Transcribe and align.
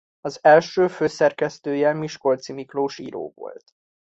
Az 0.21 0.39
első 0.43 0.87
főszerkesztője 0.87 1.93
Miskolczi 1.93 2.53
Miklós 2.53 2.97
író 2.97 3.31
volt. 3.35 3.73